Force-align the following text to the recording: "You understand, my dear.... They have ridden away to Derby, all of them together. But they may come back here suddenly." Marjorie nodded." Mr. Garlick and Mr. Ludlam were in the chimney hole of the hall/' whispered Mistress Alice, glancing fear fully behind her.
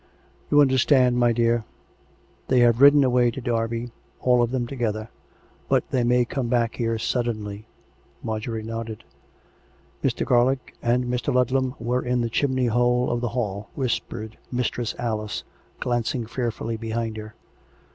"You 0.49 0.61
understand, 0.61 1.17
my 1.19 1.31
dear.... 1.31 1.63
They 2.47 2.61
have 2.61 2.81
ridden 2.81 3.03
away 3.03 3.29
to 3.29 3.39
Derby, 3.39 3.91
all 4.19 4.41
of 4.41 4.49
them 4.49 4.65
together. 4.65 5.09
But 5.69 5.87
they 5.91 6.03
may 6.03 6.25
come 6.25 6.47
back 6.47 6.77
here 6.77 6.97
suddenly." 6.97 7.67
Marjorie 8.23 8.63
nodded." 8.63 9.03
Mr. 10.03 10.25
Garlick 10.25 10.73
and 10.81 11.05
Mr. 11.05 11.31
Ludlam 11.31 11.75
were 11.77 12.01
in 12.03 12.21
the 12.21 12.31
chimney 12.31 12.65
hole 12.65 13.11
of 13.11 13.21
the 13.21 13.29
hall/' 13.29 13.67
whispered 13.75 14.39
Mistress 14.51 14.95
Alice, 14.97 15.43
glancing 15.79 16.25
fear 16.25 16.49
fully 16.49 16.77
behind 16.77 17.15
her. 17.17 17.35